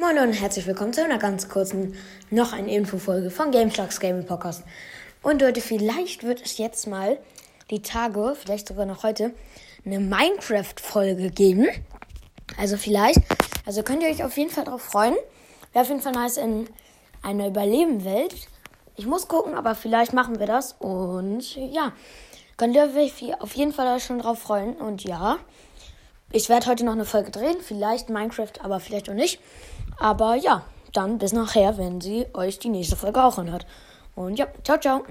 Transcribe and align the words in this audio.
Moin 0.00 0.16
und 0.16 0.32
herzlich 0.32 0.64
willkommen 0.68 0.92
zu 0.92 1.02
einer 1.02 1.18
ganz 1.18 1.48
kurzen, 1.48 1.96
noch 2.30 2.52
eine 2.52 2.72
Infofolge 2.72 3.32
von 3.32 3.50
GameSharks 3.50 3.98
Gaming 3.98 4.26
Podcast. 4.26 4.62
Und 5.24 5.42
Leute, 5.42 5.60
vielleicht 5.60 6.22
wird 6.22 6.40
es 6.40 6.56
jetzt 6.56 6.86
mal 6.86 7.18
die 7.68 7.82
Tage, 7.82 8.36
vielleicht 8.40 8.68
sogar 8.68 8.86
noch 8.86 9.02
heute, 9.02 9.34
eine 9.84 9.98
Minecraft-Folge 9.98 11.30
geben. 11.30 11.66
Also 12.56 12.76
vielleicht, 12.76 13.18
also 13.66 13.82
könnt 13.82 14.04
ihr 14.04 14.08
euch 14.08 14.22
auf 14.22 14.36
jeden 14.36 14.50
Fall 14.50 14.66
darauf 14.66 14.82
freuen. 14.82 15.16
Wäre 15.72 15.82
auf 15.82 15.88
jeden 15.88 16.00
Fall 16.00 16.12
nice 16.12 16.36
in 16.36 16.68
einer 17.22 17.48
Überlebenwelt. 17.48 18.36
Ich 18.94 19.06
muss 19.06 19.26
gucken, 19.26 19.54
aber 19.54 19.74
vielleicht 19.74 20.12
machen 20.12 20.38
wir 20.38 20.46
das. 20.46 20.76
Und 20.78 21.56
ja, 21.56 21.90
könnt 22.56 22.76
ihr 22.76 22.84
euch 22.84 23.40
auf 23.40 23.56
jeden 23.56 23.72
Fall 23.72 23.98
schon 23.98 24.20
drauf 24.20 24.38
freuen. 24.38 24.76
Und 24.76 25.02
ja, 25.02 25.38
ich 26.32 26.48
werde 26.48 26.66
heute 26.66 26.84
noch 26.84 26.92
eine 26.92 27.04
Folge 27.04 27.30
drehen. 27.30 27.56
Vielleicht 27.60 28.10
Minecraft, 28.10 28.52
aber 28.62 28.80
vielleicht 28.80 29.08
auch 29.08 29.14
nicht. 29.14 29.40
Aber 29.98 30.34
ja, 30.34 30.64
dann 30.92 31.18
bis 31.18 31.32
nachher, 31.32 31.78
wenn 31.78 32.00
sie 32.00 32.26
euch 32.34 32.58
die 32.58 32.68
nächste 32.68 32.96
Folge 32.96 33.22
auch 33.22 33.38
anhört. 33.38 33.66
Und 34.14 34.38
ja, 34.38 34.46
ciao, 34.64 34.78
ciao. 34.78 35.04